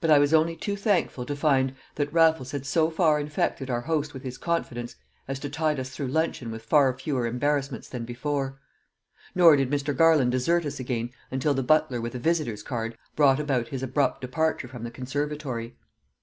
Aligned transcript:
But 0.00 0.10
I 0.10 0.18
was 0.18 0.32
only 0.32 0.56
too 0.56 0.76
thankful 0.76 1.26
to 1.26 1.36
find 1.36 1.74
that 1.96 2.10
Raffles 2.10 2.52
had 2.52 2.64
so 2.64 2.88
far 2.88 3.20
infected 3.20 3.68
our 3.68 3.82
host 3.82 4.14
with 4.14 4.22
his 4.22 4.38
confidence 4.38 4.96
as 5.28 5.38
to 5.40 5.50
tide 5.50 5.78
us 5.78 5.90
through 5.90 6.08
luncheon 6.08 6.50
with 6.50 6.62
far 6.64 6.90
fewer 6.96 7.26
embarrassments 7.26 7.86
than 7.86 8.06
before; 8.06 8.58
nor 9.34 9.56
did 9.56 9.68
Mr. 9.70 9.94
Garland 9.94 10.32
desert 10.32 10.64
us 10.64 10.80
again 10.80 11.10
until 11.30 11.52
the 11.52 11.62
butler 11.62 12.00
with 12.00 12.14
a 12.14 12.18
visitor's 12.18 12.62
card 12.62 12.96
brought 13.14 13.38
about 13.38 13.68
his 13.68 13.82
abrupt 13.82 14.22
departure 14.22 14.68
from 14.68 14.84
the 14.84 14.90
conservatory. 14.90 15.76